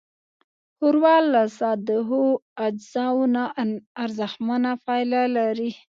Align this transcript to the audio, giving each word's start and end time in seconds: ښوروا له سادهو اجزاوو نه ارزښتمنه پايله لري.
ښوروا 0.77 1.17
له 1.33 1.43
سادهو 1.59 2.23
اجزاوو 2.67 3.25
نه 3.35 3.43
ارزښتمنه 4.03 4.71
پايله 4.85 5.21
لري. 5.37 5.71